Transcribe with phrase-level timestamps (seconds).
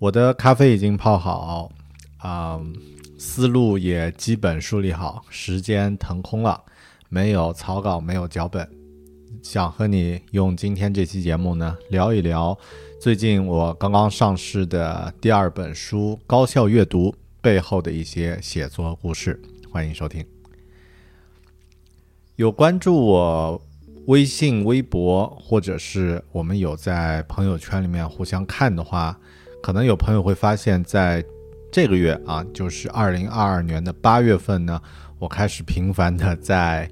[0.00, 1.70] 我的咖啡已经泡好，
[2.18, 2.60] 啊，
[3.16, 6.62] 思路也基本梳理好，时间腾空了，
[7.08, 8.68] 没有草稿，没有脚本，
[9.42, 12.58] 想和你用今天这期节目呢聊一聊
[13.00, 19.40] 最近我刚刚上市的第二本书《高效阅读》背后的一些写作故事。
[19.70, 20.26] 欢迎收听。
[22.36, 23.62] 有关注我
[24.06, 29.18] 微信、微博，或者是我们有在朋友圈里面互相看的话。
[29.64, 31.24] 可能有朋友会发现，在
[31.72, 34.78] 这个月啊，就是二零二二年的八月份呢，
[35.18, 36.86] 我开始频繁的在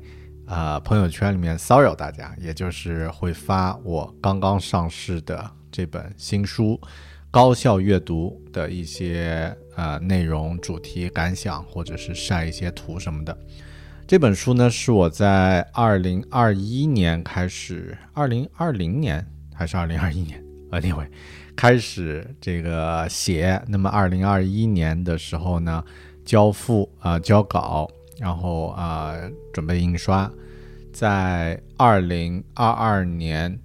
[0.46, 6.80] 啊朋友圈里面骚扰大家，也就是会发我刚刚上市的这本新书
[7.30, 13.38] 《高效阅读》的一些呃内容、主题、感想，或者是晒一些图什么的。
[14.06, 21.08] 这本书呢，是我在二零二一年开始，二零二零年还是二零二一年？Anyway。
[21.54, 25.84] 开始这个写，那么二零二一年的时候呢，
[26.24, 29.14] 交付啊交稿，然后啊
[29.52, 30.30] 准备印刷，
[30.92, 33.58] 在二零二二年，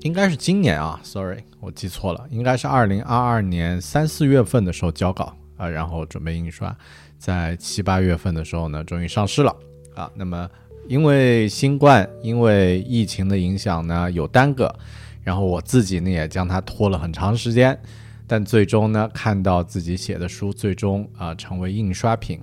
[0.00, 6.76] 应该是今年啊，sorry，我记错了，应该是二零二二年三四月份的时候交稿啊，然后准备印刷，
[7.18, 9.56] 在七八月份的时候呢，终于上市了
[9.94, 10.10] 啊。
[10.16, 10.50] 那么
[10.88, 14.74] 因为新冠，因为疫情的影响呢，有耽搁。
[15.22, 17.78] 然后我自己呢也将它拖了很长时间，
[18.26, 22.40] 但最终呢看到自己写的书最终啊成为印刷品，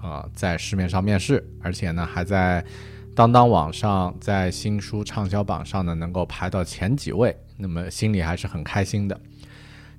[0.00, 2.64] 啊在市面上面世，而且呢还在
[3.14, 9.20] 当当网上在新书畅销榜上呢能够排到前几位，那么心里还是很开心的。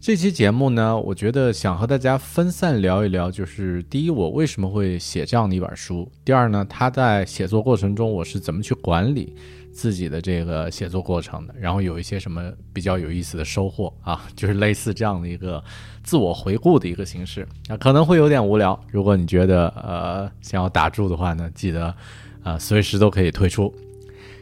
[0.02, 9.36] 这期节目呢，我觉得想和大家分散聊一聊，就是第一我为什么会写这样的一本书，第二呢他在写作过程中我是怎么去管理。
[9.72, 15.64] 自己的这个写作过程的，然后有一些什么比较有意思的收获啊， 就是类似这样的一个
[16.04, 18.78] 自我回顾的一个形式啊，可能会有点无聊。
[18.92, 21.96] 如果你觉得呃想要打住的话呢，记得
[22.44, 23.74] 啊随时都可以退出。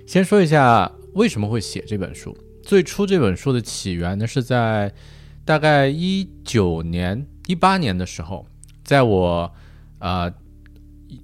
[0.07, 2.35] 先说一下为什么会写这本书。
[2.63, 4.91] 最初这本书的起源呢是在
[5.49, 8.45] 大概一九年、一八年的时候，
[8.83, 9.51] 在我
[9.97, 10.31] 呃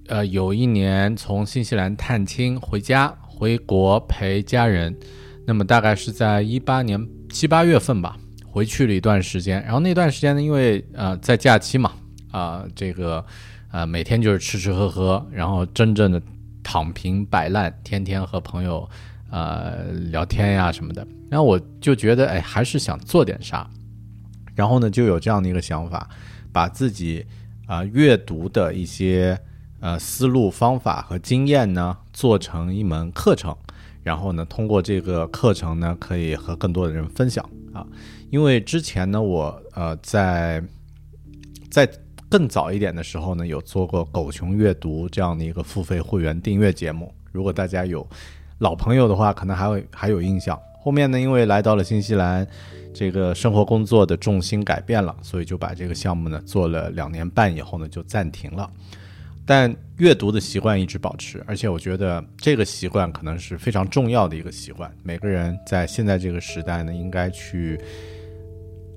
[0.08, 3.16] 呃有一年从新西兰探亲回家。
[3.24, 4.98] 回国陪家人，
[5.46, 9.62] 那么大概是在一八年七八月份吧，回去了一段时间。
[9.64, 11.92] 然后那段时间呢，因为呃在假期嘛，
[12.32, 13.24] 啊这个
[13.72, 16.20] 呃每天就是吃吃喝喝，然后真正的
[16.64, 18.90] 躺平摆烂，天天和朋友
[19.30, 21.06] 呃聊天呀什么的。
[21.30, 23.70] 然后我就觉得哎，还是想做点啥。
[24.56, 26.10] 然后呢，就有这样的一个想法，
[26.52, 27.26] 把自己
[27.68, 29.40] 啊阅读的一些。
[29.82, 33.56] 呃，思路、方法和经验呢，做成一门课程，
[34.02, 37.86] 然后呢，通过这个课程呢，可以和更多的人分享啊。
[38.32, 40.64] 因为之前呢，我呃在
[41.70, 41.88] 在
[42.30, 47.14] 更早一点的时候呢，有做过狗熊阅读这样的一个付费会员订阅节目。
[47.32, 48.08] 如果大家有
[48.58, 50.60] 老朋友的话，可能还会还有印象。
[50.86, 52.48] 后面呢，因为来到了新西兰，
[52.94, 58.72] 这个生活工作的重心改变了，所以就把这个项目呢做了两年半以后呢，就暂停了。
[59.48, 64.96] 但阅读的习惯一直保持，而且我觉得这个习惯可能是非常重要的一个习惯。
[65.02, 67.82] 每个人在现在这个时代呢，应该去，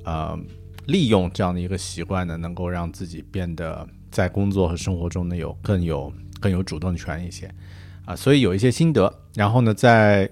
[0.05, 0.39] 呃，
[0.85, 7.51] 利用这样的一个习惯呢，能够让自己变得在工作和生活中呢有更有更有主动权一些
[8.05, 9.11] 啊，所以有一些心得。
[9.35, 10.31] 然后呢，在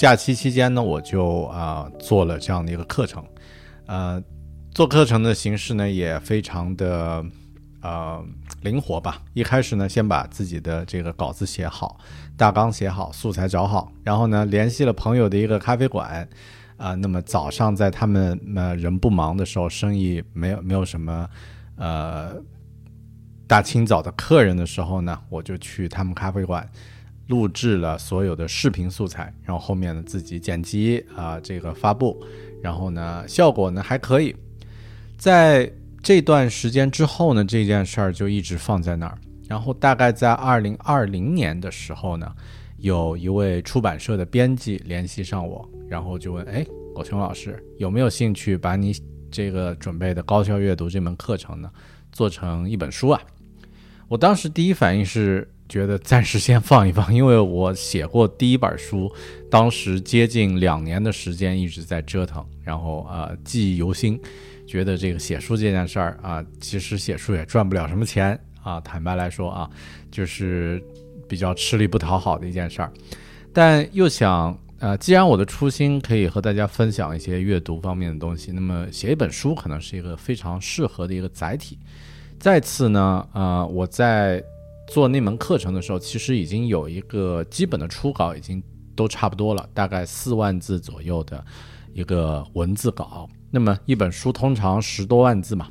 [0.00, 3.22] 假期期间呢，我就啊做了这样的一个课程，
[3.84, 4.18] 呃，
[4.72, 7.22] 做课程的形式呢也非常的
[7.82, 8.24] 呃
[8.62, 9.20] 灵活吧。
[9.34, 12.00] 一开始呢，先把自己的这个稿子写好，
[12.34, 16.26] 大纲写好，素材找好，然后呢，联系了朋友的一个咖啡馆。
[16.78, 21.28] 啊，那么早上在他们呃人不忙的时候，生意没有没有什么，
[21.76, 22.32] 呃，
[23.46, 26.66] 大清早的客人的时候呢，我就去他们咖啡馆
[27.30, 32.22] 录制了所有的视频素材，然后后面呢自己剪辑啊，这个发布，
[32.60, 34.36] 然后呢效果呢还可以。
[35.16, 35.72] 在
[36.02, 39.16] 这段时间之后呢，这件事儿就一直放在那儿。
[39.48, 42.30] 然后大概在二零二零年的时候呢。
[42.82, 48.96] 有一位出版社的编辑联系上我，然后就问：“哎，狗熊老师有没有兴趣把你
[49.30, 51.70] 这个准备的高效阅读这门课程呢
[52.10, 53.20] 做成一本书啊？”
[54.08, 59.10] 我当时第一反应是觉得暂时先放一放，因为我写过第一本书，
[59.50, 64.20] 当时接近两年的时间一直在折腾，然后啊记忆犹新，
[64.66, 69.70] 觉得这个写书这件事儿啊，其实写书也赚不了什么钱啊，坦白来说啊，
[70.10, 70.82] 就是。
[71.30, 72.92] 比较吃力不讨好的一件事儿，
[73.52, 81.78] 但又想，呃，既然我的初心可以和大家分享一些阅读方面的东西，那么写一本书可能是一个非常适合的一个载体。
[82.40, 84.42] 再次呢，呃，我在
[84.90, 88.62] 做那门课程的时候，其实已经有一个基本的初稿，已经
[88.96, 91.42] 都差不多了，大概四万字左右的
[91.94, 93.28] 一个文字稿。
[93.50, 95.68] 那么一本书通常十多万字嘛，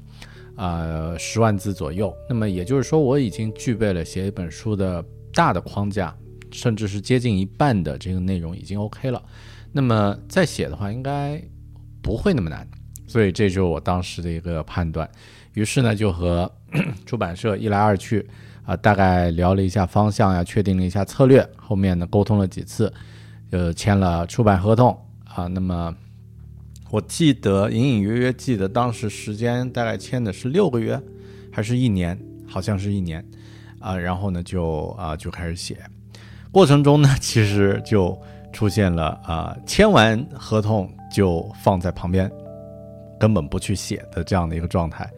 [0.55, 2.13] 呃，十万字左右。
[2.29, 5.03] 那么也就是说，我已经具备了写一本书的。
[5.31, 6.13] 大的框架，
[6.51, 9.23] 甚至是接近一半的这个内容已经 OK 了，
[9.71, 11.41] 那么再写的话应该
[12.01, 12.67] 不会那么难，
[13.05, 15.09] 所以这就是我当时的一个判断。
[15.53, 16.51] 于是呢，就和
[17.05, 18.27] 出版社一来二去
[18.69, 22.93] 啊，大概聊了一下方向呀，确定了一下策略，后面呢沟通了几次，
[23.49, 24.95] 呃，签了出版合同
[25.25, 25.47] 啊。
[25.47, 25.91] 那么
[26.91, 31.01] 我记得隐隐约约记得当时时间大概签的是六个月
[31.51, 32.15] 还是一年，
[32.47, 33.25] 好像是一年。
[33.79, 35.75] 啊，然后呢，就啊就开始写，
[36.51, 38.15] 过程中呢，其实就
[38.53, 42.29] 出现了啊，签完合同就放在旁边，
[43.19, 45.09] 根本不去写的这样的一个状态，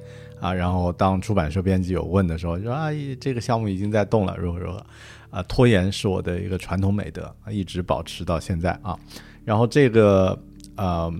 [0.41, 2.89] 啊，然后当出版社编辑有问的时候，说啊，
[3.19, 4.85] 这个项目已经在动了，如何如何，
[5.29, 8.97] 啊，拖延是我的一个传统美德，一直保持到现在啊，
[9.45, 10.37] 然后这个
[10.75, 11.13] 呃，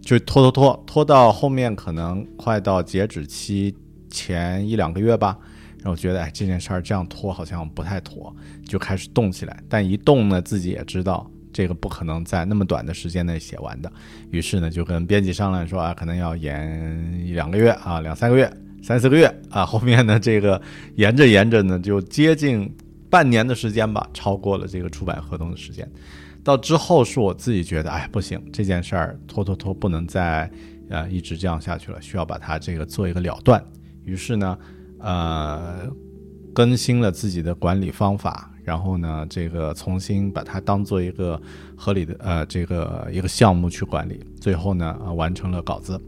[0.00, 3.76] 就拖拖拖拖到后面，可能快到截止期
[4.08, 5.36] 前一两个月吧。
[5.82, 8.34] 然后觉得，哎，这件事儿这样拖好像不太妥，
[8.66, 9.62] 就开始动起来。
[9.68, 13.90] 但一动呢，自己也知道这个不可能在那么短的时间内写完的。
[14.30, 18.52] 于是呢，就跟编辑商量说啊，可能要延一两个月啊，两三个月、
[18.82, 19.64] 三四个月啊。
[19.64, 20.60] 后面呢，这个
[20.96, 22.70] 延着延着呢，就接近
[23.08, 25.90] 半年的时间吧，超过了这个出版合同的时间。
[26.42, 30.50] 到之后是我自己觉得，哎，不行，这件事儿拖拖拖，不能再
[30.90, 33.64] 呃一直这样下去了，需要把它这个做一个了断。
[34.04, 34.58] 于是呢。
[35.06, 35.86] 呃，
[36.54, 41.40] 更新了自己的管理方法，然后呢，这个重新把它当做一个
[41.76, 46.00] 合理的呃这个一个项目去管理，最后呢，呃，完成了稿子。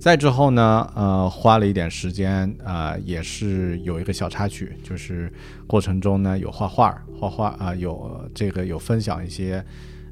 [0.00, 5.30] 再之后呢，呃，花了一点时间，啊，也是有一个小插曲，就是
[5.66, 9.62] 过程中呢有画画，画画啊，有这个有分享一些，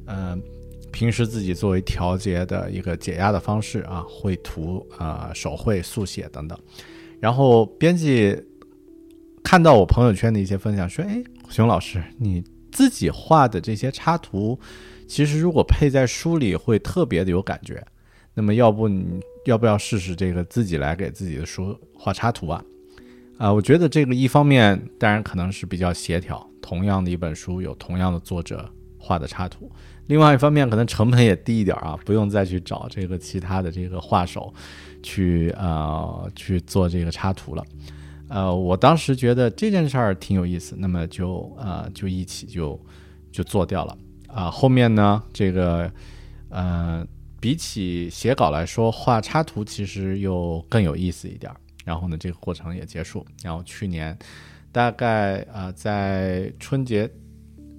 [0.06, 0.42] 嗯，
[0.90, 6.58] 平时自己作为调节的一个解压的方式啊，绘图啊，手绘速写等等。
[7.20, 8.36] 然后编辑
[9.46, 14.58] 看到我朋友圈的一些分享，说：“哎，熊老师，你自己画的这些插图，
[15.06, 17.80] 其实如果配在书里会特别的有感觉。
[18.34, 22.60] 那么，要不你要不要试试这个自己来给自己的书画插图啊？
[23.38, 29.70] 啊，我觉得这个一方面当然可能是比较协调，同样的一本书有同样的作者画的插图；
[30.08, 34.52] 另外一方面可能成本也低一点啊，不用再去找这个其他的这个画手。”
[35.02, 37.64] 去呃去做这个插图了，
[38.28, 42.80] 呃，我当时觉得这件事儿挺有意思，那么就呃就一起就
[43.30, 44.50] 就做掉了啊。
[44.50, 45.90] 后面呢，这个
[46.48, 47.06] 呃
[47.40, 51.56] 比起写稿来说，画插图其实又更有意思一点儿。
[51.84, 53.24] 然后呢，这个过程也结束。
[53.42, 54.18] 然后去年
[54.72, 57.08] 大概啊在春节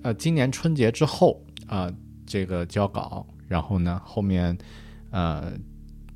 [0.01, 1.91] 呃今年春节之后啊
[2.25, 4.57] 这个交稿，然后呢后面
[5.11, 5.51] 呃。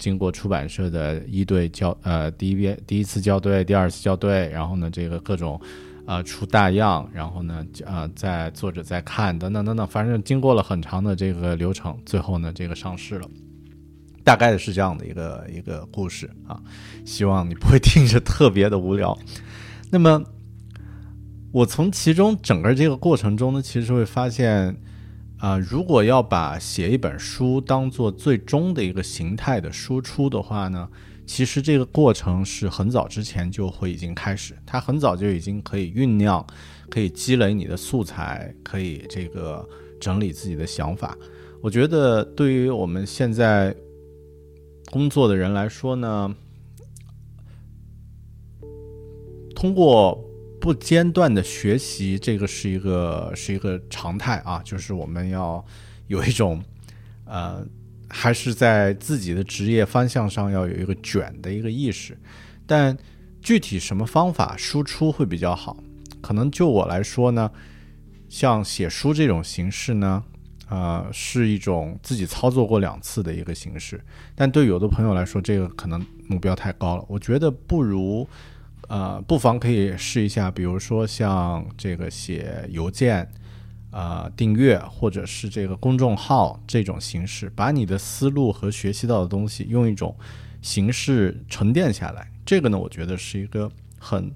[0.02, 5.62] 经过出版社的一对校，呃，第一遍第一次校对，第二次校对，然后呢，这个各种，
[6.08, 13.30] 啊，出大样，然后呢，啊，在作者在看，等等等等，反正经过了很长的这个流程，最后呢，这个上市了。
[14.24, 16.60] 大概的是这样的一个一个故事啊，
[17.06, 19.16] 希望你不会听着特别的无聊。
[19.92, 20.24] 那么，
[21.52, 24.76] 我从其中整个这个过程中呢，其实会发现，
[25.42, 30.88] 啊，如果要把写一本书当做最终的一个形态的输出的话呢，
[31.26, 36.46] 其实这个过程是很早之前就会已经开始，它很早就已经可以酝酿，
[36.92, 39.68] 可以积累你的素材，可以这个
[40.00, 41.18] 整理自己的想法。
[41.60, 43.76] 我觉得对于我们现在
[44.92, 46.36] 工作的人来说呢。
[49.54, 50.24] 通过
[50.62, 55.66] 不间断的学习，这个是一个是一个常态啊，就是我们要
[56.06, 56.64] 有一种
[57.26, 57.66] 呃，
[58.08, 62.16] 还是在自己的职业方向上要有一个卷的一个意识。
[62.68, 62.96] 但
[63.42, 65.76] 具体什么方法输出会比较好？
[66.22, 67.50] 可能就我来说呢，
[68.30, 70.24] 像写书这种形式呢，
[70.70, 74.00] 呃，是一种自己操作过两次的一个形式。
[74.36, 77.04] 但对有的朋友来说，这个可能目标太高了。
[77.08, 78.30] 我觉得不如。
[78.92, 83.26] 呃，不妨可以试一下，比如说像这个写邮件，
[83.90, 90.14] 啊，订阅或者是这个公众号这种形式，把你的思路和学习到的东西用一种
[90.62, 92.30] 形式沉淀下来。
[92.46, 94.30] 这个呢，我觉得是一个很，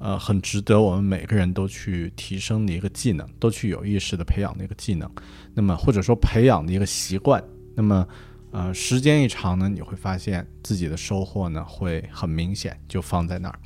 [0.00, 5.08] 呃，很值得我们每个人都去提升的一个技能，都去有意识的培养的一个技能。
[5.54, 7.40] 那么或者说培养的一个习惯。
[7.76, 8.04] 那么，
[8.50, 13.56] 呃，时间一长呢，你会发现自己的收获呢会很明显，就放在那儿。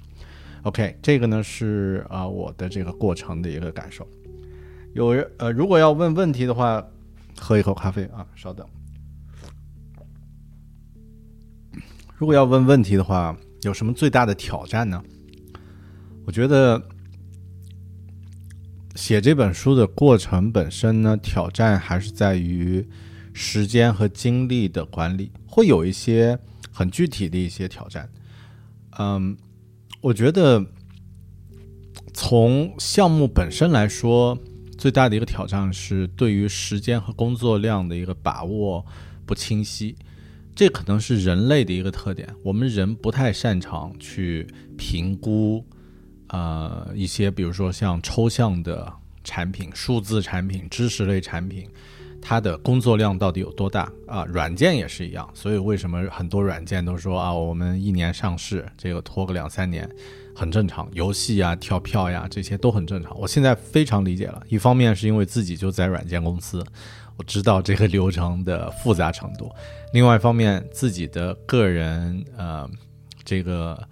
[0.62, 4.06] OK，这个呢是啊我的这个过程的一个感受。
[4.92, 6.86] 有人呃，如果要问问题的话，
[7.38, 8.66] 喝一口咖啡啊，稍等。
[12.18, 15.02] 如果要问问题的话，有什么最大的挑战呢？
[16.26, 16.82] 我觉得
[18.96, 22.86] 写这本书的过程本身呢，挑战还是在于
[23.32, 26.38] 时间和精力的管理，会有一些
[26.70, 28.10] 很具体的一些挑战。
[28.98, 29.34] 嗯。
[30.02, 30.64] 我觉得，
[32.14, 34.38] 从项目本身来说，
[34.78, 38.84] 最大的一个挑战是对于时间和工作量的一个把握
[39.26, 39.94] 不清晰。
[40.54, 44.46] 这可能是人类的一个特点，我们人不太擅长去
[44.78, 45.64] 评估，
[46.28, 48.90] 呃，一些比如说像抽象的
[49.22, 51.68] 产品、数字产品、知识类产品。
[52.22, 54.24] 它的工作量到底有多大啊？
[54.26, 59.88] 软件也是一样，所以为什么很多软件都说啊，我们一年上市，这个拖个两三年，
[60.34, 60.88] 很正常。
[60.92, 63.18] 游戏啊、跳票呀，这些都很正常。
[63.18, 66.64] 我现在非常理解了，一方面是因为自己就在软件公司，
[67.16, 69.46] 我知道这个流程的复杂程度；
[69.92, 72.68] 另外一方面，自己的个人呃，
[73.24, 73.82] 这个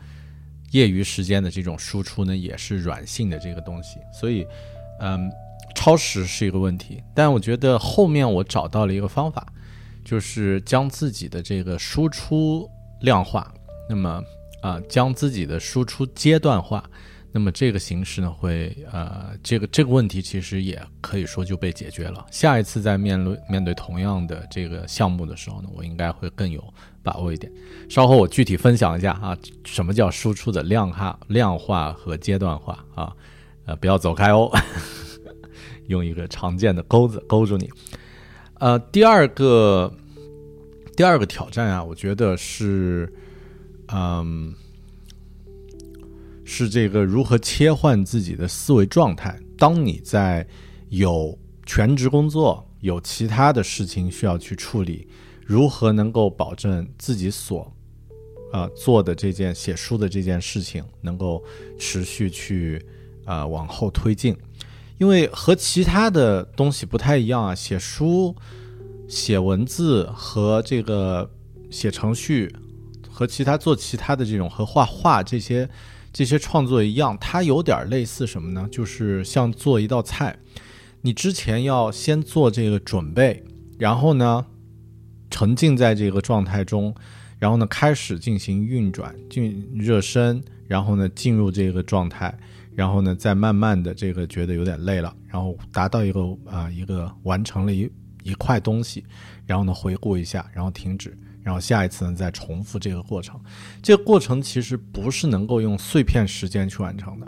[0.73, 4.47] 业余时间的这种输出呢，也是软性的这个东西，所以
[5.00, 5.30] 嗯。
[5.75, 9.46] 超时是一个问题，但我觉得后面我找到了一个方法，
[10.04, 12.68] 就是将自己的这个输出
[13.02, 13.52] 量化，
[13.88, 14.22] 那么
[14.62, 16.82] 啊，将自己的输出阶段化，
[17.30, 22.26] 那么这个形式呢，会呃，这个这个问题其实也可以说就被解决了。
[22.30, 26.62] 下一次在面对面对同样的这个项目的时候呢，我应该会更有
[27.02, 27.52] 把握一点。
[27.88, 33.12] 稍后我具体分享一下啊，什么叫输出的量化、量化和阶段化啊，
[33.66, 34.50] 呃，不要走开哦。
[35.88, 37.68] 用一个常见的钩子勾住你，
[38.54, 39.92] 呃，第二个
[40.97, 43.12] 第二个挑战啊，我觉得是，
[43.88, 44.54] 嗯，
[46.45, 49.38] 是这个如何切换自己的思维状态。
[49.59, 50.47] 当你在
[50.90, 55.09] 有全职工作、有其他的事情需要去处理，
[55.45, 57.73] 如何能够保证自己所
[58.52, 61.42] 呃做的这件写书的这件事情能够
[61.78, 62.85] 持续去
[63.25, 64.37] 呃往后推进？
[64.98, 68.34] 因为和其他的东西不太一样啊，写书、
[69.08, 71.30] 写文字和这个
[71.70, 72.52] 写程序，
[73.08, 75.68] 和其他做其他的这种和画画这些
[76.12, 78.68] 这些创作一样，它有点类似什么呢？
[78.72, 80.36] 就是像做一道菜，
[81.02, 83.44] 你之前要先做这个准备，
[83.78, 84.44] 然后呢
[85.30, 86.92] 沉浸在这个状态中，
[87.38, 92.36] 然后呢开始进行运转、进热身，然后呢进入这个状态。
[92.78, 97.90] 然后呢，再慢慢的这个觉得有点累了，然后达到一个啊一个完成了一
[98.23, 99.04] 一块东西，
[99.44, 103.37] 然后呢回顾一下，然后停止，然后下一次呢再重复这个过程。
[103.82, 107.26] 这个过程其实不是能够用碎片时间去完成的。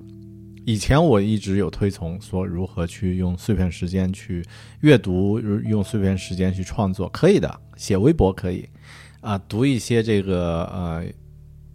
[0.65, 4.45] 以前我一直有推崇说如何去用碎片时间去
[4.83, 8.69] 阅读，用碎片时间去创作，可以的，写微博可以，
[9.21, 11.05] 啊，读一些这个呃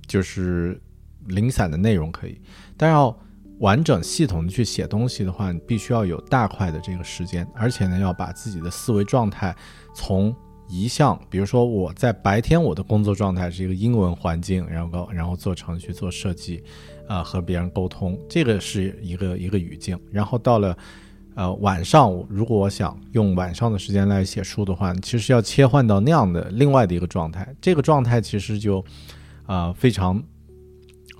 [0.07, 0.81] 就是
[1.27, 2.39] 零散的内容可以，
[2.77, 3.13] 但要。
[3.59, 9.55] 完整系统的去写东西的话，你必须要有大块的这个时间，而且呢，要把自己的思维状态
[9.93, 10.35] 从
[10.67, 16.63] 一项，比如说我在白天我的工作状态是一个英文环境，然后然后做程序做设计，
[17.07, 19.97] 啊和别人沟通，这个是一个一个语境。
[20.11, 20.77] 然后到了
[21.35, 28.83] 呃晚上，如果我想用晚上的时间来写书的话，其实要切换到那样的另外的一个状态，这个状态其实就
[29.45, 30.21] 啊非常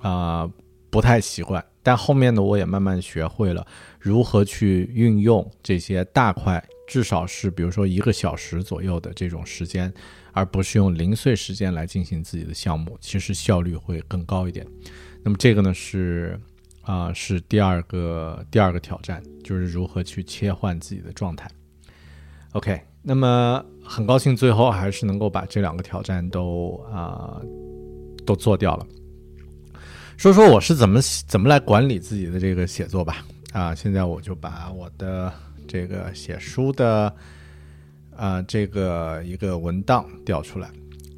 [0.02, 0.50] 啊
[0.90, 1.64] 不太习惯。
[1.86, 3.64] 但后面呢，我也慢慢学会了
[4.00, 9.94] 如何去运用这些大块，至少是比如说一个小时左右的这种时间，
[10.32, 14.66] 而不是用零碎时间来进行自己的项目，其实效率会更高一点。
[15.22, 16.36] 那么这个呢是
[16.82, 21.48] 啊是第二个第二个挑战，就是如何去切换自己的状态。
[22.50, 27.40] OK，那么很高兴最后还是能够把这两个挑战都啊
[28.26, 28.84] 都做掉了。
[30.16, 33.24] 说说我是怎么怎么来管理自己的这个写作吧。
[33.52, 35.32] 啊，现在我就把我的
[35.68, 37.14] 这个写书的
[38.16, 40.70] 啊这个一个文档调出来。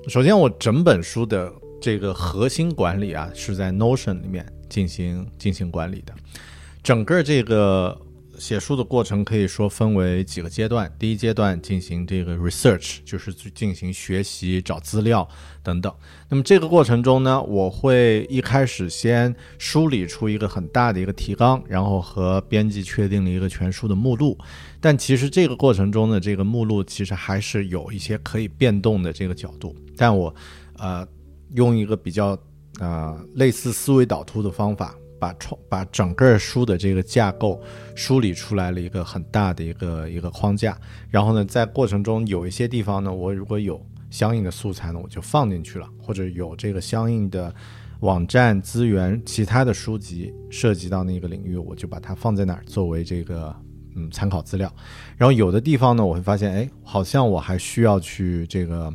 [0.09, 6.13] 首先，我整本书的这个核心管理啊是在 Notion 里面进行进行管理的，
[6.83, 8.01] 整个这个。
[8.39, 10.91] 写书的过程可以说分为几个阶段。
[10.99, 15.29] 第一阶段进行这个 research，就是去进行学习、找资料
[15.63, 15.93] 等等。
[16.29, 24.39] 那么这个过程中呢，我会一开始先梳理出一个很大的一个提纲，然后和编辑确定了一个全书的目录。
[24.81, 29.75] 但其实这个过程中的这个目录其实还是有一些可以变动的这个角度。
[29.97, 30.35] 但我
[30.79, 31.07] 呃
[31.55, 32.39] 用一个比较
[32.79, 34.95] 呃类似思维导图的方法。
[35.19, 37.61] 把创把整个书的这个架构
[37.95, 40.77] 梳理出来了一个很大的一个一个框架，
[41.11, 47.55] 然后呢，在过程中有一些地方呢，我如果有相应的素材呢，我就放进去了，或者有这个相应的
[48.01, 53.55] 网站资源、其他的书籍涉及到那个领域，我就把它放在那儿作为这个
[53.97, 54.73] 嗯参考资料。
[55.17, 58.91] 然后有的地方呢，我会发现，哎，好像我还需要去这个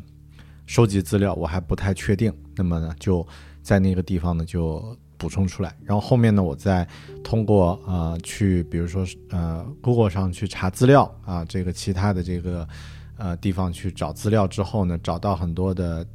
[0.65, 3.27] 收集资料，我还不太确定，那么呢，就
[3.61, 4.97] 在那个地方呢就。
[5.23, 6.85] 补充出来，然后后面呢，我再
[7.23, 12.67] 通过呃去，比如说呃 Google 上去查资料啊，这个其他的这个
[13.15, 16.05] 呃地方去找资料之后呢，找到很多的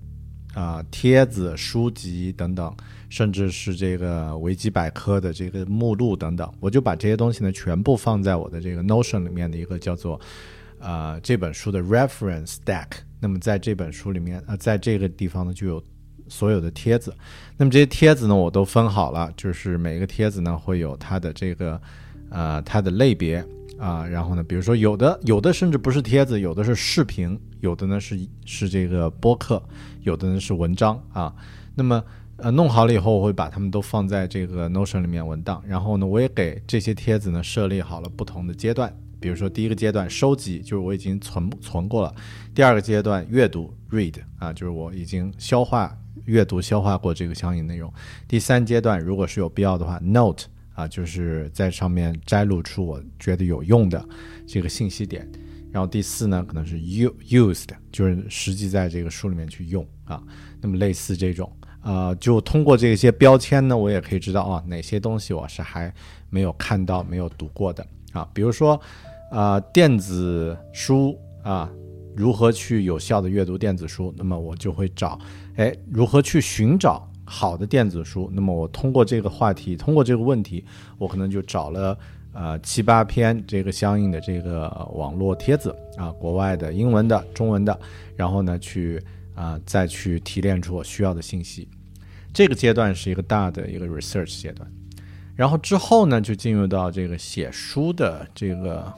[0.52, 2.70] 啊帖子、书籍等等，
[3.08, 10.20] 甚至是这个维基百科的这个目录等等，我就把这些东西呢全部放在我的这个 Notion 里面的一个叫做
[10.80, 12.88] 呃这本书的 Reference Stack。
[13.20, 15.82] 那么在这本书里面呃在这个地方呢就有。
[16.28, 17.14] 所有的帖子，
[17.56, 21.80] 那么这些帖子呢，我都分好了，就是每个帖子呢会有它的这个，
[22.30, 23.44] 呃，它的类别
[23.78, 29.62] 啊，然后呢，比如说有的有的甚至不是帖子，有的是视频，有的呢是是这个播客，
[30.02, 31.34] 有的呢是文章啊。
[31.74, 32.02] 那么
[32.36, 42.12] 呃弄好了以后，我会把它们都放在这个 Notion 里面文档，然后呢，我也给这些帖子呢设立好了不同的阶段，比如说第一个阶段收集，就是我已经存存过了；
[42.54, 45.96] 第二个阶段阅读 read 啊，就是我已经消化。
[46.24, 47.90] 阅读消化过这个相应内容，
[48.26, 54.06] 第三阶段如果是有必要的话，note 啊，就是在上面摘录出我觉得有用的
[54.46, 55.26] 这个信息点，
[55.72, 60.22] 然后第四呢可能是 u used，就是实际在这个书里面去用啊，
[60.60, 61.50] 那么类似这种
[61.80, 65.90] 啊，就通过这些标签呢，我也可以知道啊哪些东西我是还
[66.28, 68.78] 没有看到、没有读过的啊，比如说
[69.30, 71.70] 啊电子书啊。
[72.16, 74.12] 如何去有效的阅读电子书？
[74.16, 75.16] 那么我就会找，
[75.54, 78.28] 哎，如何去寻找好的电子书？
[78.34, 80.64] 那么我通过这个话题，通过这个问题，
[80.98, 81.96] 我可能就找了
[82.32, 87.78] 呃七八篇这个相应的这个网络帖子啊，国外的、英文的、中文的，
[88.16, 89.00] 然后呢去
[89.36, 91.68] 啊再去提炼出我需要的信息。
[92.32, 94.68] 这个阶段是一个大的一个 research 阶段，
[95.36, 98.92] 然后之后呢就进入到这个写书的这个。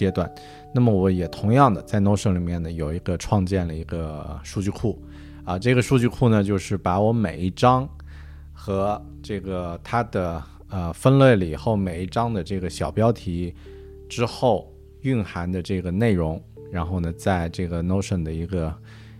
[0.00, 0.32] 阶段，
[0.72, 4.98] 那么我也同样的在 Notion 里面呢有一个创建了一个数据库，
[5.44, 7.86] 啊，这个数据库呢就是把我每一章
[8.54, 13.54] 和这个它的呃分类了以后每一章的这个小标题
[14.08, 18.74] 之后蕴含的这个内容，然后呢在这个 Notion 的一个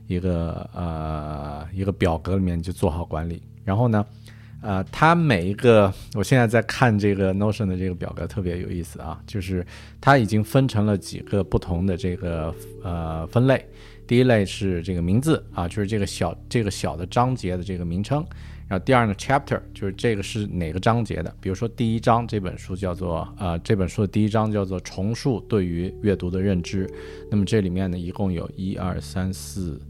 [0.07, 4.03] 一个呃一个表格里面就做好管理，然后呢。
[4.63, 9.67] 呃，它每一个，我现在在看这个 Notion 的这个表格，特别有意思啊，就是
[10.01, 13.67] 它已经分成了几个不同的这个呃分类。
[14.07, 18.23] 第一类是这个名字啊，就是这个小这个小的章节的这个名称。
[18.69, 26.87] 然后第二呢，chapter 就是这个是哪个章节的，比如说第一章这本书叫做呃这本书的第一章叫做重述对于阅读的认知。
[27.31, 29.81] 那么这里面呢，一共有一二三四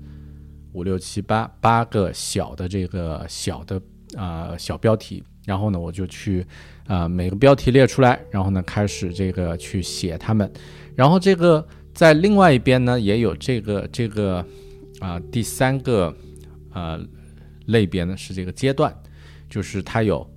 [0.73, 3.83] 五六七八八个小的这个小的。
[4.17, 6.47] 啊，小标题，然后呢，我就去，
[6.87, 10.51] 啊，每个标题列出来，然后呢，开始这个去写它们，
[10.95, 14.45] 然后这个在另外一边呢，也有这个这个
[15.01, 16.15] 啊第三个
[16.73, 17.01] 呃
[17.67, 18.95] 类别呢是这个阶段，
[19.49, 20.29] 就是它有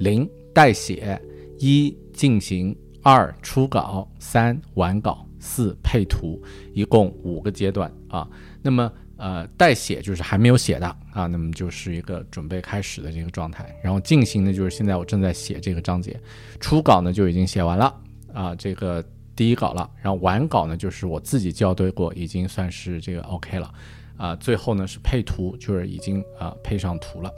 [0.00, 1.20] 零代写、
[1.58, 8.28] 一进行、二初稿、三完稿、四配图，一共五个阶段啊。
[8.62, 13.74] 那么呃代写就是还没有写的啊，那么就是一个准备开始的这个状态。
[13.82, 16.20] 然后进行呢就是现在我正在写这个章节，
[16.60, 17.94] 初稿呢就已经写完了
[18.32, 19.04] 啊，这个。
[19.36, 23.74] 第一稿了，然后完稿呢，就是我自己校对过，已经算是这个 OK 了，
[24.16, 27.28] 啊，最后呢是配图，就是已经啊配上图了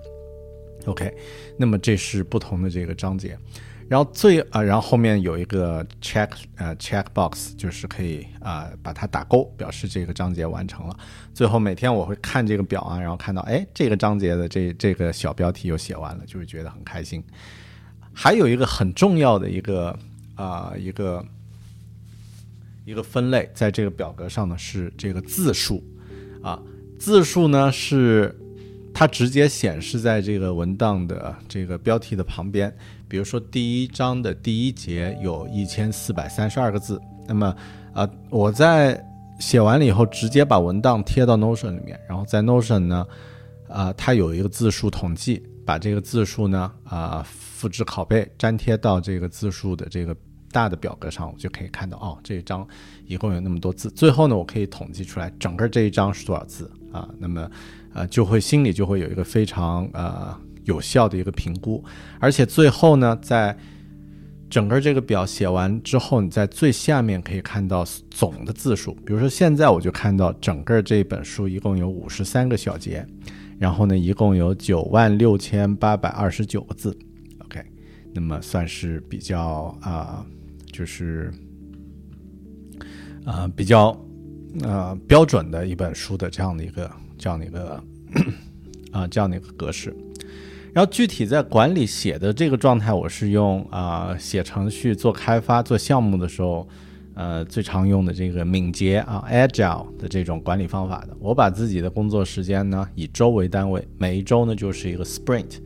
[0.85, 1.11] ，OK，
[1.59, 3.35] 那么这是不同的这个章节，
[3.89, 10.97] 然后最啊，然后后面有一个 check 呃 check box，就是可以啊把它打勾，表示这个章节完成了。
[11.33, 17.23] 最后每天我会看这个表啊，然后看到哎这个章节的这这个小标题又写完了，就会觉得很开心。
[18.13, 19.99] 还有一个很重要的一个
[20.35, 21.25] 啊一个。
[22.85, 25.83] 一个分类在这个表格上呢是这个字数，
[26.41, 26.63] 啊，
[27.01, 28.33] 字数呢是
[28.95, 32.73] 它直接显示在这个文档的这个标题的旁边。
[33.09, 37.55] 比如说第一章的第一节有一千四百三十二个字，那么
[37.93, 39.03] 啊，我在
[39.39, 43.07] 写完了以后直接把文档贴到 Notion 里面，然后在 Notion 呢，
[43.69, 50.17] 啊，它有一个字数统计，把这个字数呢啊复制拷贝粘贴到这个字数的这个。
[50.53, 52.67] 大的表格上，我就可以看到哦，这一章
[53.05, 53.91] 一共有那么多字。
[53.91, 57.07] 最后呢，我可以统计出来整个这一章是多少字啊？
[57.19, 57.51] 那么，
[57.93, 60.35] 呃，就会心里就会有一个非常呃
[60.67, 61.83] 有效的一个评估。
[62.21, 63.57] 而且最后呢，在
[64.49, 68.95] 整个这个表写完之后，你在最下面可以看到总的字数。
[69.05, 73.05] 比如说现在我就看到整个这本书一共有五十三个小节，
[73.59, 76.97] 然后呢，一共有九万六千八百二十九个字。
[77.41, 77.61] OK，
[78.15, 80.25] 那么算是比较啊。
[80.73, 81.33] 就是，
[83.25, 83.99] 呃，比较
[84.63, 87.83] 呃标准的一本书的这样的一个这样的一个
[88.93, 89.97] 啊这样的一个格式。
[90.77, 96.69] 然后具体在管理写的这个状态，我是用啊写程序、做开发、做项目的时候，
[97.15, 101.17] 呃最常用的这个敏捷啊 Agile 的这种管理方法的。
[101.19, 105.61] 我把自己的工作时间呢以周为单位，每一周呢就是一个 Sprint。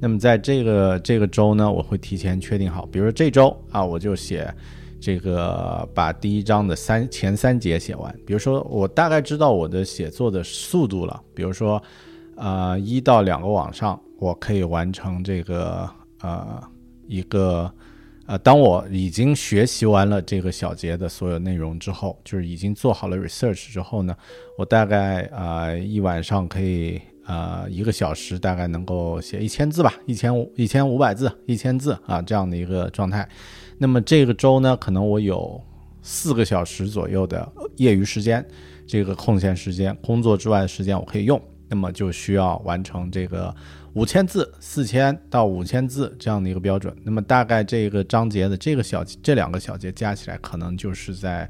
[0.00, 4.52] 那么在这个这个周呢，我会提前确定好，比如说这周啊，我就写
[5.00, 8.12] 这个把第一章的三前三节写完。
[8.26, 11.80] 比如说我大概知道我的写作的速度了，比如说
[12.34, 15.88] 呃一到两个晚上，我可以完成这个
[16.20, 16.62] 呃
[17.06, 17.72] 一个
[18.26, 24.16] 呃，当我已经学习完了这个小节的所有内容之后，就是已经做好了 research 之后呢，
[24.58, 27.00] 我大概啊一晚上可以。
[27.28, 33.28] 呃，一个小时大概能够写一千字吧，一千五、一千五百字、一千字啊，这样的一个状态。
[33.78, 35.60] 那么这个周呢，可能我有
[36.02, 38.46] 四个小时左右的业余时间，
[38.86, 43.54] 这个空闲时间，工作之外的时间我可以用，那么就需要完成这个
[43.94, 46.94] 五千字、四千到五千字这样的一个标准。
[47.02, 51.48] 那么大概这个章节的这个小这两个小节加起来，可能就是在。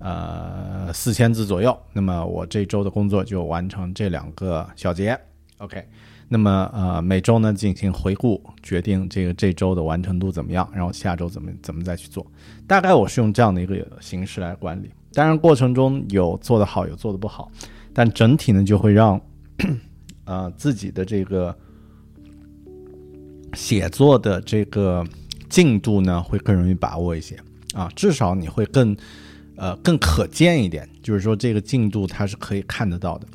[0.00, 5.18] 呃，四千字左右，那么我这周的工作就完成这两个小节
[5.56, 5.84] ，OK。
[6.28, 12.24] 那么呃，每周呢进行回顾，决定这个这周的完成度怎么样，然后下周怎么怎么再去做。
[12.64, 17.50] 大概我是用这样的一个形式来管理，当然过程中有做得好，有做得不好，
[17.92, 19.20] 但整体呢就会让
[20.24, 21.56] 呃自己的这个
[23.54, 25.06] 写作的这个
[25.48, 27.36] 进度呢会更容易把握一些
[27.74, 28.96] 啊，至少你会更。
[29.60, 33.26] 呃，更可见一点，就是说这个进度它是可以看得到的。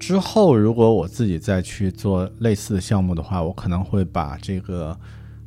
[0.00, 4.98] 之后如果我自己再去做类似的项目的话，我可能会把这个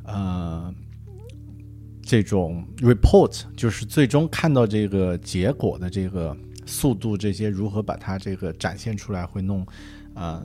[0.04, 0.72] 呃
[2.00, 9.66] 这种 report，就是最终看到这个结果的这个速度，这些如何把它这个展现出来，会弄
[10.16, 10.44] 呃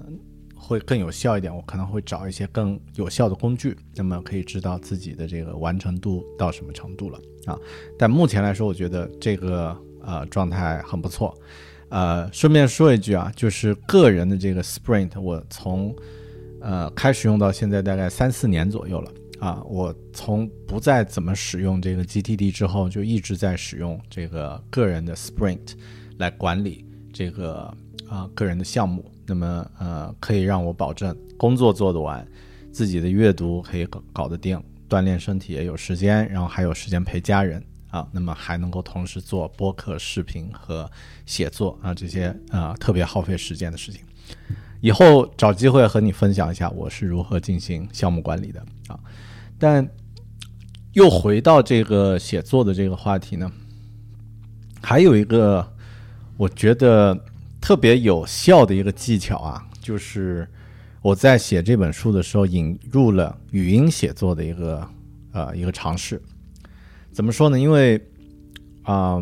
[0.55, 1.53] 会更有效一点。
[1.53, 7.19] 我可能会找一些更有效的工具，那么可以知道自己的这个完成度到什么程度了。
[7.45, 7.57] 啊，
[7.97, 11.35] 但目前来说，我觉得这个呃状态很不错。
[11.89, 15.93] 呃，顺便说一句啊，就是个人的这个 Sprint，我从
[16.61, 19.11] 呃开始用到现在大概三四年左右了。
[19.39, 25.73] 啊，我从不再怎么使用这个 GTD 之后，就一直在使用这个个人的 Sprint
[26.19, 27.75] 来管理这个
[28.11, 29.09] 啊个人的项目。
[29.25, 32.27] 那么呃，可以让我保证工作做得完，
[32.69, 34.61] 自己的阅读可以搞搞得定。
[34.89, 40.89] 锻炼身体也有时间，然后还有时间陪家人啊，那么还能够同时做播客、视频和
[41.25, 44.01] 写作啊这些啊特别耗费时间的事情。
[44.81, 48.99] 以后找机会和你分享一下我是如何进行项目管理的啊。
[49.57, 49.87] 但
[50.91, 53.49] 又回到这个写作的这个话题呢，
[54.81, 55.65] 还有一个
[56.35, 57.17] 我觉得
[57.61, 60.47] 特别有效的一个技巧啊，就是
[61.01, 64.85] 我在写这本书的时候引入了语音写作的一个
[65.31, 66.21] 呃一个尝试。
[67.11, 67.59] 怎么说呢？
[67.59, 68.01] 因为
[68.83, 69.21] 啊，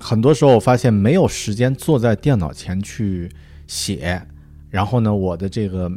[0.00, 3.30] 很多时候我发现没有时间坐在电脑前去
[3.68, 4.20] 写，
[4.68, 5.90] 然后呢，我的这个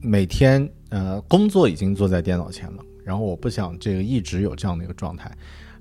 [0.00, 5.30] 每天呃工作已经坐在电脑前了，然后我不想这个一直有这样的一个状态。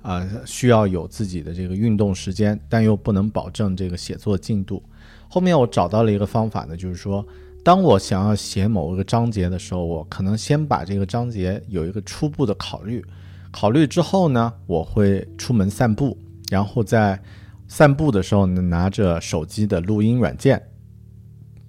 [0.02, 4.84] 啊，需要有自己的这个运动时间，但又不能保证这个写作进度。
[5.30, 7.26] 后面我找到了一个方法呢，就是说，
[7.64, 13.04] 当我想要写某一个章节的时候，我可能先把这个章节有一个初步的考虑，
[13.52, 16.18] 考虑之后呢，我会出门散步，
[16.50, 17.22] 然后在
[17.68, 20.62] 散步的时候呢，拿着手机的录音软件，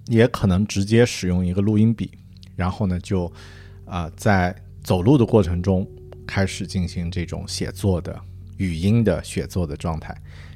[0.07, 2.11] 也可能直接使用一个录音笔，
[2.55, 3.33] 然后呢，就
[3.85, 5.87] 啊，在走路的过程中。
[6.29, 8.21] 开始进行这种写作的
[8.57, 10.12] 语音的写作的状态，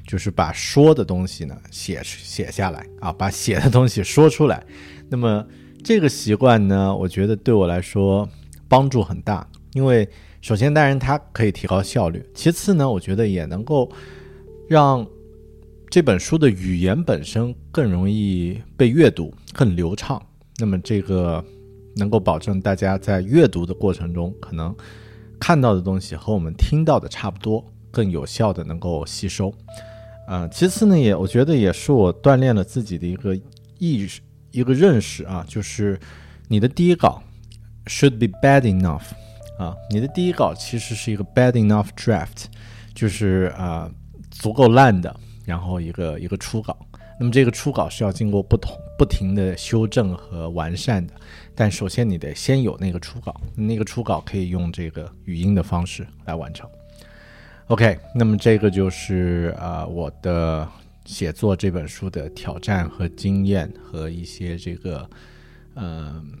[0.07, 4.63] 就是把说的东西呢写写下来啊，把写的东西说出来。
[5.09, 5.45] 那么
[5.83, 8.27] 这个习惯呢，我觉得对我来说
[8.67, 10.07] 帮助很大，因为
[10.41, 13.89] 首先当然它可以提高效率，其次呢，我觉得也能够
[14.69, 15.05] 让
[15.89, 20.21] 这本书的语言本身更容易被阅读，更流畅。
[20.57, 21.43] 那么这个
[21.95, 24.75] 能够保证大家在阅读的过程中可能。
[25.43, 29.51] 看到的东西和我们听到的差不多，更有效的能够吸收。
[30.31, 33.37] 呃，其次呢，也我觉得也是我锻炼了自己的一个
[33.79, 35.99] 意识、一个认识啊，就是
[36.47, 37.21] 你的第一稿
[37.87, 39.03] should be bad enough
[39.59, 42.45] 啊，你的第一稿其实是一个 bad enough draft，
[42.93, 43.91] 就是啊
[44.29, 45.13] 足够烂的，
[45.43, 46.77] 然后一个一个初稿。
[47.19, 51.13] 那么这个初稿是要经过不同不停的修正和完善的。
[51.53, 56.69] 但首先你得先有那个初稿，那个初稿可以用这个语音的方式来完成。
[57.67, 60.67] OK，那么这个就是啊我的
[61.05, 65.09] 写作这本书的挑战和经验和一些这个
[65.75, 66.40] 嗯。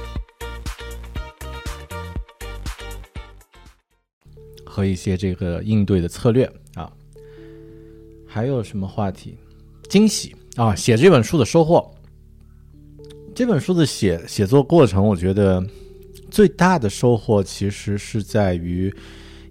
[4.71, 6.89] 和一些这个应对的策略啊，
[8.25, 9.37] 还有什么话题？
[9.89, 10.73] 惊喜啊！
[10.73, 11.93] 写这本书的收获。
[13.35, 15.61] 这本书的写写作过程，我觉得
[16.29, 18.95] 最大的收获其实是在于，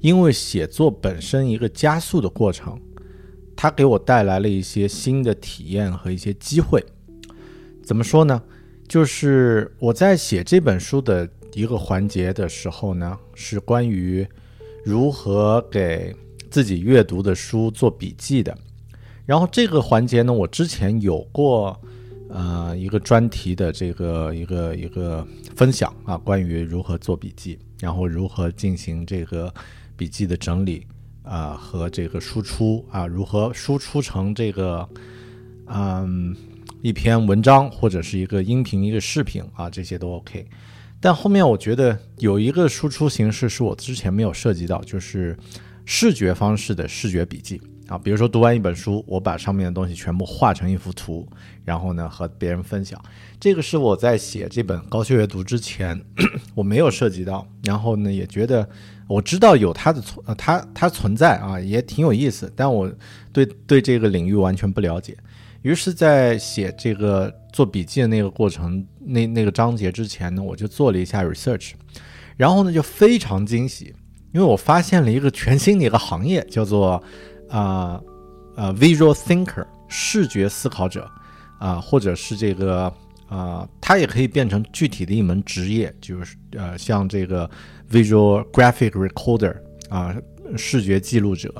[0.00, 2.80] 因为写作本身一个加速的过程，
[3.54, 6.82] 它给我带来了一些新的体验和一些机会。
[7.84, 8.42] 怎么说呢？
[8.88, 14.26] 就是我在写这本书的一个环节的时候呢，是关于。
[14.84, 16.14] 如何给
[16.50, 18.56] 自己阅读的书做笔记的？
[19.26, 21.78] 然后这个环节呢，我之前有过，
[22.28, 29.52] 呃，一个专题的这个一个一个分享啊，关于如何做笔记，然后如何进行这个
[29.96, 30.84] 笔记的整理
[31.22, 34.88] 啊和这个输出啊，如何输出成这个
[35.66, 36.34] 嗯
[36.82, 40.44] 一篇文章或者是一个音频一个视频啊，这些都 OK。
[41.00, 45.36] 但后面我觉得有一个输出形式是我之前没有涉及到，就是
[45.86, 47.96] 视觉方式的视觉笔记啊。
[47.96, 51.26] 比如说读完一本书，我把上面的东西全部画成一幅图，
[51.64, 53.02] 然后呢和别人分享。
[53.40, 55.98] 这个是我在写这本高效阅读之前
[56.54, 58.68] 我没有涉及到，然后呢也觉得
[59.08, 62.92] 我知道有它的存，它它存在啊，也挺有意思，但我
[63.32, 65.16] 对对这个领域完全不了解。
[65.62, 71.72] 于是，在写这个做笔记的那个过程，那那个章节之前呢，我就做了一下 research，
[72.36, 73.94] 然后呢，就非常惊喜，
[74.32, 77.02] 因为我发现了一个全新的一个行业，叫做
[77.50, 78.00] 啊
[78.56, 81.06] 呃 visual thinker 视觉思考者
[81.58, 82.90] 啊，或者是这个
[83.28, 87.48] 啊，它也可以变成具体的一门职业，就是呃像这个
[87.90, 89.54] visual graphic recorder
[89.90, 90.16] 啊，
[90.56, 91.52] 视觉记录者。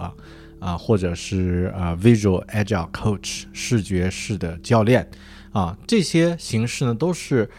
[0.61, 5.09] 啊，或者是啊，visual agile coach 视觉式的教练，
[5.53, 7.51] 啊，这些形式呢都是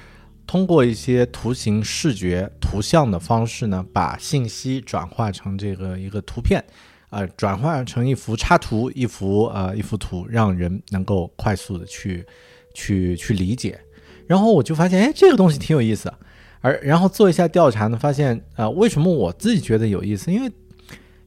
[0.48, 6.64] 通过一些图形、视觉、图像的方式呢，把信息转化成这个一个图片，
[7.10, 12.26] 呃，转化成一幅插图、一幅呃一幅图，让人能够快速的去
[12.74, 13.80] 去去理解。
[14.28, 16.14] 然后我就发现，哎，这个东西挺有意思。
[16.62, 20.32] 而然后做一下调查呢，发现啊，为什么我自己觉得有意思？
[20.32, 20.52] 因为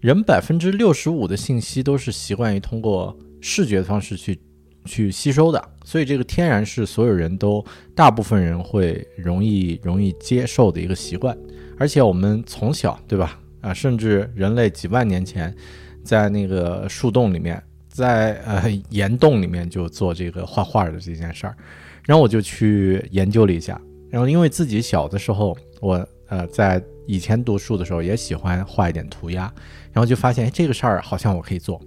[0.05, 4.39] 人百分之六十五的信息都是习惯于通过视觉的方式去
[4.85, 7.65] 去吸收的，所以这个天然是所有人都
[7.95, 11.35] 大部分人会容易容易接受的一个习惯。
[11.79, 13.41] 而且我们从小对吧？
[13.63, 15.57] 啊，甚至人类几万年前
[16.03, 21.57] 在那个树洞里面，在呃岩洞里面就做这个画画的这件事儿。
[22.03, 23.81] 然后我就去研究了一下。
[24.11, 29.53] 然后，因为自己小的时候，我呃在以前读书的时候也喜欢画一点涂鸦，
[29.95, 31.81] 然后就发现，哎，这个事儿好像我可以做。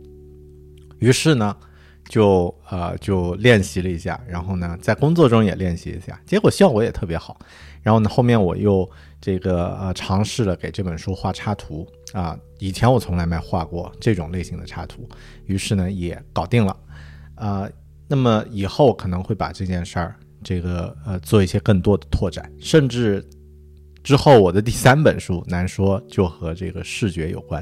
[0.97, 1.55] 于是呢，
[2.09, 7.37] 就呃就练习了一下，然后呢，在工作中也练习一下，结果效果也特别好。
[7.83, 8.89] 然后呢，后面我又
[9.21, 15.07] 这个呃尝试了给这本书画插图啊，以前我从来没画过这种类型的插图，
[15.45, 16.75] 于是呢也搞定了。
[17.35, 17.69] 啊，
[18.07, 20.15] 那么以后可能会把这件事儿。
[20.43, 23.27] 这个呃，做一些更多的拓展，甚至
[24.07, 27.61] 之后我的第三本书难说就和这个视觉有关。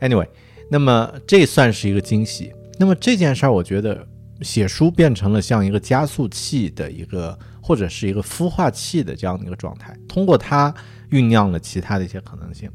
[0.00, 0.28] Anyway，
[0.70, 2.52] 那么这算是一个惊喜。
[2.78, 4.06] 那么这件事儿，我觉得
[4.42, 10.72] 写书变成了像一个加速器的一个，或者是一个孵化器的这样的一个状态，通过它
[11.10, 12.70] 酝酿了其他的一些可能性。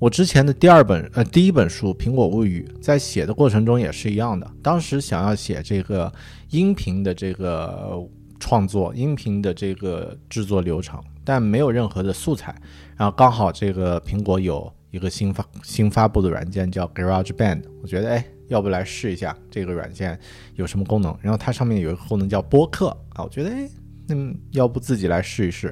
[0.00, 6.12] 我之前的第二本呃第一本书《苹果物语》在写的过程中也是一样的，当时想要写这个
[6.50, 8.04] 音频的这个。
[8.38, 12.54] 创作音频的这个制作流程，但没有任何的素材。
[12.96, 20.18] 然后刚好这个苹果有一个新发新发布的软件叫 Garage Band，我觉得哎，要不来试一下这个软件
[20.54, 21.14] 有什么功能？
[21.20, 23.68] 然后它上面有一个功能叫播客啊，我觉得哎，
[24.06, 24.14] 那
[24.52, 25.66] 要不自己来试一试？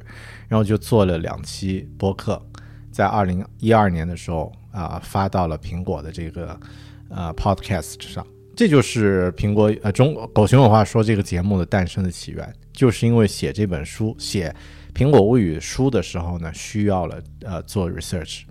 [0.49, 2.45] 然后就做了两期播客，
[2.93, 6.61] 在二零一二年的时候啊，发到了苹果的这个
[7.09, 8.27] 呃 Podcast 上。
[8.57, 14.55] 这就是苹果呃中狗熊有话说这个节目的诞生的起源，就是因为写这本书写
[14.95, 18.43] 苹果物语书的时候呢，需要了呃做 research。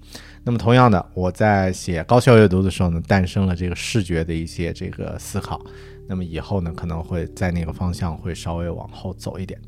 [0.43, 5.59] 那么同样的，我在写高效阅读的时候呢，诞生了这个视觉的一些这个思考。
[6.07, 9.59] 那么以后呢，可能会在那个方向会稍微往后走一点。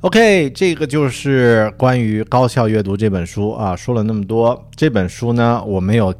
[0.00, 6.14] OK，这个就是关于高效阅读这本书啊，说了那么多，这本书呢，我没有。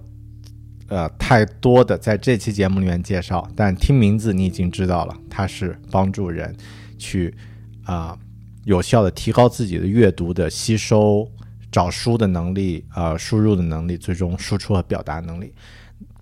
[0.89, 6.55] 呃，太多的在这期节目里面介绍，但听名字你已经知道了，它是帮助人
[6.99, 7.35] 去
[7.85, 8.17] 啊
[8.65, 11.31] 有效的提高自己的阅读的吸收、
[11.71, 15.53] 找书的能力、呃输入的能力，最终输出和表达能力，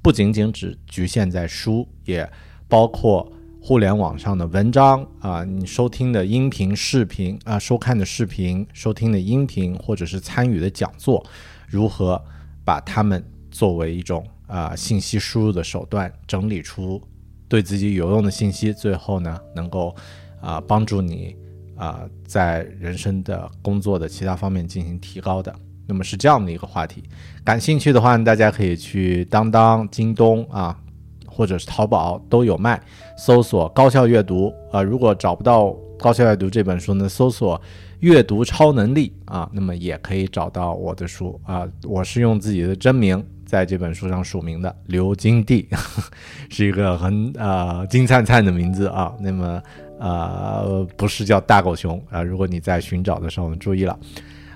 [0.03, 2.29] 不仅仅只局限在书，也
[2.69, 11.25] 包括互联网上的文章啊，你收听的音频、视频啊，收看的视频、收听的音频，或者是参与的讲座，
[11.69, 12.23] 如何
[12.65, 14.27] 把它们作为一种。
[14.49, 17.01] 啊，信息输入的手段，整理出
[17.49, 19.97] 对自己有用的信息，最后呢，能够
[20.43, 21.35] 啊帮助你
[21.83, 25.53] 啊在人生的工作的其他方面进行提高的。
[25.89, 27.03] 那么是这样的一个话题，
[27.45, 30.79] 感兴趣的话，大家可以去当当、京东啊，
[31.27, 32.81] 或者是淘宝都有卖，
[33.19, 34.81] 搜索高效阅读啊。
[34.81, 37.61] 如果找不到高效阅读这本书呢，搜索
[37.99, 41.67] 阅读超能力啊，那么也可以找到我的书啊。
[41.83, 43.23] 我是用自己的真名。
[43.45, 45.69] 在这本书上署名的刘金地，
[46.49, 49.13] 是一个很呃金灿灿的名字啊。
[49.21, 49.63] 那么
[50.03, 52.23] 呃不是叫大狗熊啊。
[52.23, 53.97] 如果你在寻找的时候注意了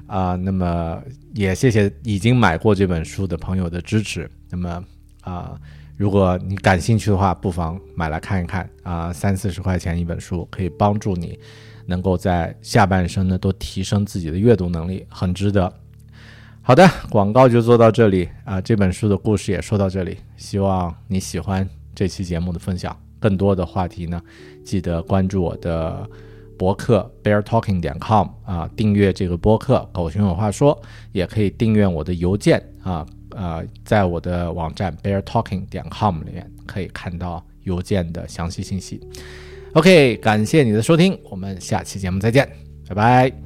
[0.09, 1.00] 啊，那么
[1.35, 4.28] 也谢谢已经买过这本书的朋友的支持。
[4.50, 4.85] 那么
[5.22, 5.59] 啊，
[5.96, 11.38] 如果你感兴趣的话，不妨买来看一看啊，三四十块钱一本书，可以帮助你
[11.87, 15.72] 能够在下半生呢多提升自己的阅读能力，很值得。
[16.62, 18.61] 好的，广告就做到这里啊！
[18.61, 22.96] 这本书的故事也说到这里，希望你喜欢这期节目的分享。
[23.20, 24.20] 更多的话题呢，
[24.66, 26.07] 记得关注我的
[26.59, 30.78] 博客 beartalking 点 com 啊，订阅这个播客“狗熊有话说”，
[31.12, 39.01] 也可以订阅我的邮件啊啊，在我的网站 beartalking 点 com 里面可以看到邮件的详细信息。
[39.74, 42.49] OK，感谢你的收听，我们下期节目再见，
[42.88, 43.45] 拜拜。